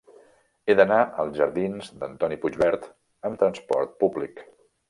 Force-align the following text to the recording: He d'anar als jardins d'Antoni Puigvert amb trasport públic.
He 0.71 0.75
d'anar 0.79 0.97
als 1.23 1.37
jardins 1.41 1.91
d'Antoni 2.01 2.39
Puigvert 2.47 2.91
amb 3.31 3.41
trasport 3.45 3.95
públic. 4.05 4.47